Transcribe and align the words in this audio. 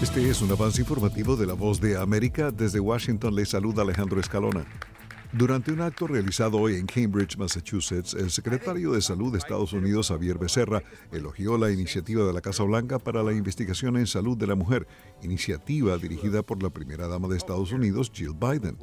Este 0.00 0.30
es 0.30 0.42
un 0.42 0.52
avance 0.52 0.80
informativo 0.80 1.34
de 1.34 1.44
la 1.44 1.54
voz 1.54 1.80
de 1.80 1.96
América. 1.96 2.52
Desde 2.52 2.78
Washington 2.78 3.34
le 3.34 3.44
saluda 3.44 3.82
Alejandro 3.82 4.20
Escalona. 4.20 4.64
Durante 5.32 5.72
un 5.72 5.80
acto 5.80 6.06
realizado 6.06 6.56
hoy 6.58 6.76
en 6.76 6.86
Cambridge, 6.86 7.36
Massachusetts, 7.36 8.14
el 8.14 8.30
secretario 8.30 8.92
de 8.92 9.02
Salud 9.02 9.32
de 9.32 9.38
Estados 9.38 9.72
Unidos, 9.72 10.08
Javier 10.08 10.38
Becerra, 10.38 10.84
elogió 11.10 11.58
la 11.58 11.72
iniciativa 11.72 12.24
de 12.24 12.32
la 12.32 12.40
Casa 12.40 12.62
Blanca 12.62 13.00
para 13.00 13.24
la 13.24 13.32
investigación 13.32 13.96
en 13.96 14.06
salud 14.06 14.38
de 14.38 14.46
la 14.46 14.54
mujer, 14.54 14.86
iniciativa 15.20 15.98
dirigida 15.98 16.42
por 16.44 16.62
la 16.62 16.70
primera 16.70 17.08
dama 17.08 17.26
de 17.26 17.36
Estados 17.36 17.72
Unidos, 17.72 18.12
Jill 18.14 18.34
Biden. 18.34 18.78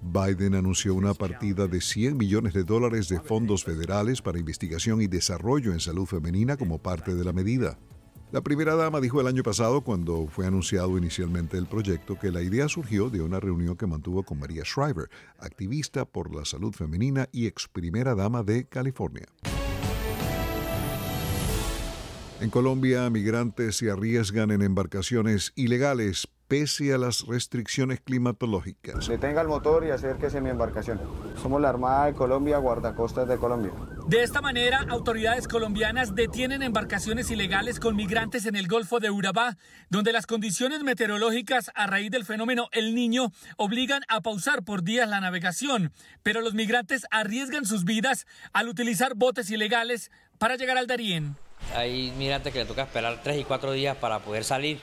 Biden 0.00 0.54
anunció 0.54 0.94
una 0.94 1.12
partida 1.12 1.68
de 1.68 1.82
100 1.82 2.16
millones 2.16 2.54
de 2.54 2.64
dólares 2.64 3.10
de 3.10 3.20
fondos 3.20 3.64
federales 3.64 4.22
para 4.22 4.38
investigación 4.38 5.02
y 5.02 5.08
desarrollo 5.08 5.72
en 5.74 5.80
salud 5.80 6.06
femenina 6.06 6.56
como 6.56 6.78
parte 6.78 7.14
de 7.14 7.22
la 7.22 7.34
medida. 7.34 7.78
La 8.34 8.40
primera 8.40 8.74
dama 8.74 9.00
dijo 9.00 9.20
el 9.20 9.28
año 9.28 9.44
pasado, 9.44 9.82
cuando 9.82 10.26
fue 10.26 10.44
anunciado 10.44 10.98
inicialmente 10.98 11.56
el 11.56 11.66
proyecto, 11.66 12.18
que 12.18 12.32
la 12.32 12.42
idea 12.42 12.68
surgió 12.68 13.08
de 13.08 13.22
una 13.22 13.38
reunión 13.38 13.76
que 13.76 13.86
mantuvo 13.86 14.24
con 14.24 14.40
María 14.40 14.64
Shriver, 14.64 15.08
activista 15.38 16.04
por 16.04 16.34
la 16.34 16.44
salud 16.44 16.74
femenina 16.74 17.28
y 17.30 17.46
ex 17.46 17.68
primera 17.68 18.16
dama 18.16 18.42
de 18.42 18.64
California. 18.64 19.28
En 22.40 22.50
Colombia, 22.50 23.08
migrantes 23.08 23.76
se 23.76 23.88
arriesgan 23.88 24.50
en 24.50 24.62
embarcaciones 24.62 25.52
ilegales 25.54 26.26
pese 26.48 26.92
a 26.92 26.98
las 26.98 27.26
restricciones 27.26 28.00
climatológicas. 28.00 29.08
Detenga 29.08 29.40
el 29.40 29.48
motor 29.48 29.84
y 29.84 29.90
acérquese 29.90 30.38
a 30.38 30.40
mi 30.40 30.50
embarcación. 30.50 31.00
Somos 31.42 31.60
la 31.60 31.70
Armada 31.70 32.06
de 32.06 32.14
Colombia, 32.14 32.58
guardacostas 32.58 33.26
de 33.28 33.36
Colombia. 33.36 33.72
De 34.06 34.22
esta 34.22 34.42
manera, 34.42 34.84
autoridades 34.90 35.48
colombianas 35.48 36.14
detienen 36.14 36.62
embarcaciones 36.62 37.30
ilegales 37.30 37.80
con 37.80 37.96
migrantes 37.96 38.44
en 38.44 38.54
el 38.54 38.68
Golfo 38.68 39.00
de 39.00 39.10
Urabá, 39.10 39.56
donde 39.88 40.12
las 40.12 40.26
condiciones 40.26 40.82
meteorológicas 40.82 41.70
a 41.74 41.86
raíz 41.86 42.10
del 42.10 42.24
fenómeno 42.24 42.68
El 42.72 42.94
Niño 42.94 43.32
obligan 43.56 44.02
a 44.08 44.20
pausar 44.20 44.62
por 44.62 44.82
días 44.82 45.08
la 45.08 45.20
navegación, 45.20 45.92
pero 46.22 46.42
los 46.42 46.54
migrantes 46.54 47.06
arriesgan 47.10 47.64
sus 47.64 47.84
vidas 47.84 48.26
al 48.52 48.68
utilizar 48.68 49.14
botes 49.14 49.50
ilegales 49.50 50.10
para 50.38 50.56
llegar 50.56 50.76
al 50.76 50.86
Darién. 50.86 51.36
Hay 51.74 52.12
migrantes 52.18 52.52
que 52.52 52.58
le 52.58 52.66
toca 52.66 52.82
esperar 52.82 53.20
tres 53.22 53.40
y 53.40 53.44
cuatro 53.44 53.72
días 53.72 53.96
para 53.96 54.18
poder 54.20 54.44
salir 54.44 54.78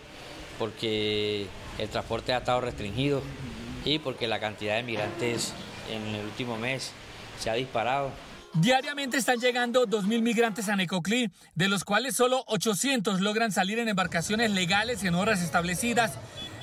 porque 0.61 1.47
el 1.79 1.89
transporte 1.89 2.33
ha 2.33 2.37
estado 2.37 2.61
restringido 2.61 3.23
y 3.83 3.97
porque 3.97 4.27
la 4.27 4.39
cantidad 4.39 4.75
de 4.75 4.83
migrantes 4.83 5.53
en 5.89 6.05
el 6.13 6.23
último 6.23 6.55
mes 6.55 6.91
se 7.39 7.49
ha 7.49 7.55
disparado. 7.55 8.11
Diariamente 8.53 9.17
están 9.17 9.39
llegando 9.39 9.87
2.000 9.87 10.21
migrantes 10.21 10.69
a 10.69 10.75
Necoclí, 10.75 11.31
de 11.55 11.67
los 11.67 11.83
cuales 11.83 12.15
solo 12.15 12.43
800 12.45 13.21
logran 13.21 13.51
salir 13.51 13.79
en 13.79 13.89
embarcaciones 13.89 14.51
legales 14.51 15.03
en 15.03 15.15
horas 15.15 15.41
establecidas 15.41 16.19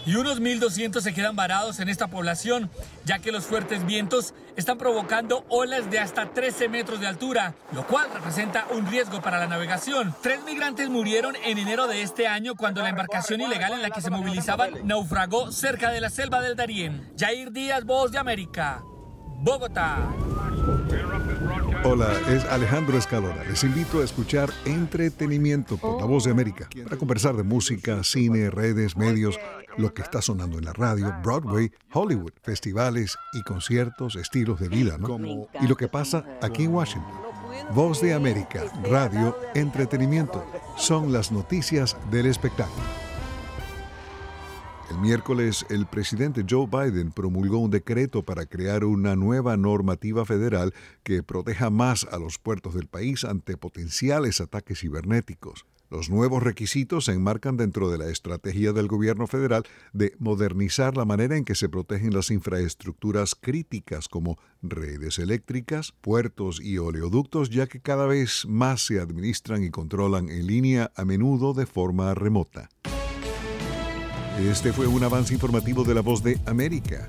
y 0.09 0.15
unos 0.17 0.41
1.200 0.41 1.03
se 1.03 1.13
quedan 1.13 1.37
varados 1.37 1.81
en 1.81 1.91
esta 1.91 2.07
población, 2.07 2.71
ya 3.05 3.19
que 3.19 3.31
los 3.31 3.45
fuertes 3.45 3.85
vientos 3.85 4.33
están 4.57 4.79
provocando 4.79 5.45
olas 5.51 5.91
de 5.91 5.99
hasta 5.99 6.31
13 6.33 6.71
metros 6.71 6.99
de 7.01 7.07
altura, 7.07 7.55
lo 7.73 7.87
cual 7.87 8.09
representa 8.15 8.67
un 8.71 8.87
riesgo 8.87 9.21
para 9.21 9.39
la 9.39 9.47
navegación. 9.47 10.15
Tres 10.23 10.43
migrantes 10.45 10.89
murieron 10.89 11.37
en 11.45 11.59
enero 11.59 11.87
de 11.89 12.01
este 12.01 12.27
año 12.27 12.55
cuando 12.55 12.81
la 12.81 12.89
embarcación 12.89 13.43
ilegal 13.43 13.75
en 13.75 13.83
la 13.83 13.91
que 13.91 14.01
se 14.01 14.09
movilizaban 14.09 14.87
naufragó 14.87 15.53
cerca 15.53 15.91
de 15.91 16.01
la 16.01 16.09
selva 16.09 16.41
del 16.41 16.57
Darién. 16.57 17.13
Jair 17.19 17.53
Díaz, 17.53 17.85
Voz 17.85 18.11
de 18.11 18.17
América, 18.17 18.83
Bogotá. 19.41 20.09
Hola, 21.85 22.13
es 22.29 22.45
Alejandro 22.45 22.99
Escalona. 22.99 23.45
Les 23.45 23.63
invito 23.65 24.01
a 24.01 24.05
escuchar 24.05 24.51
Entretenimiento 24.65 25.77
por 25.77 26.01
La 26.01 26.07
Voz 26.07 26.25
de 26.25 26.31
América 26.31 26.69
para 26.85 26.97
conversar 26.97 27.37
de 27.37 27.45
música, 27.45 28.03
cine, 28.05 28.51
redes, 28.51 28.97
medios, 28.97 29.39
lo 29.77 29.95
que 29.95 30.03
está 30.03 30.21
sonando 30.21 30.59
en 30.59 30.65
la 30.65 30.73
radio, 30.73 31.15
Broadway, 31.23 31.71
Hollywood, 31.93 32.33
festivales 32.43 33.17
y 33.33 33.43
conciertos, 33.43 34.17
estilos 34.17 34.61
de 34.61 34.69
vida, 34.69 34.99
¿no? 34.99 35.19
Y 35.61 35.67
lo 35.67 35.77
que 35.77 35.89
pasa 35.89 36.25
aquí 36.43 36.65
en 36.65 36.75
Washington. 36.75 37.13
Voz 37.75 38.01
de 38.01 38.13
América, 38.13 38.65
radio, 38.91 39.37
entretenimiento, 39.55 40.45
son 40.77 41.13
las 41.13 41.33
noticias 41.33 41.97
del 42.11 42.27
espectáculo. 42.27 43.08
El 44.91 44.99
miércoles, 45.01 45.67
el 45.69 45.85
presidente 45.85 46.47
Joe 46.49 46.67
Biden 46.67 47.13
promulgó 47.13 47.59
un 47.59 47.71
decreto 47.71 48.23
para 48.23 48.47
crear 48.47 48.85
una 48.85 49.17
nueva 49.17 49.57
normativa 49.59 50.25
federal 50.25 50.73
que 51.03 51.23
proteja 51.23 51.69
más 51.69 52.05
a 52.11 52.19
los 52.19 52.39
puertos 52.39 52.75
del 52.75 52.87
país 52.87 53.25
ante 53.25 53.59
potenciales 53.59 54.41
ataques 54.41 54.81
cibernéticos. 54.81 55.67
Los 55.91 56.11
nuevos 56.11 56.43
requisitos 56.43 57.07
se 57.07 57.13
enmarcan 57.13 57.57
dentro 57.57 57.91
de 57.91 57.97
la 57.97 58.11
estrategia 58.11 58.73
del 58.73 58.89
gobierno 58.89 59.27
federal 59.27 59.65
de 59.95 60.15
modernizar 60.19 60.97
la 60.97 61.07
manera 61.07 61.37
en 61.37 61.45
que 61.45 61.55
se 61.55 61.71
protegen 61.71 62.13
las 62.13 62.31
infraestructuras 62.31 63.35
críticas 63.35 64.09
como 64.09 64.39
redes 64.61 65.19
eléctricas, 65.19 65.93
puertos 66.01 66.61
y 66.63 66.77
oleoductos, 66.77 67.49
ya 67.49 67.67
que 67.67 67.81
cada 67.81 68.07
vez 68.07 68.45
más 68.47 68.87
se 68.87 69.01
administran 69.01 69.65
y 69.65 69.71
controlan 69.71 70.29
en 70.29 70.47
línea 70.47 70.93
a 70.95 71.07
menudo 71.07 71.55
de 71.55 71.65
forma 71.65 72.13
remota. 72.15 72.69
Este 74.39 74.73
fue 74.73 74.87
un 74.87 75.03
avance 75.03 75.35
informativo 75.35 75.83
de 75.83 75.95
la 75.95 76.01
voz 76.01 76.23
de 76.23 76.39
América. 76.47 77.09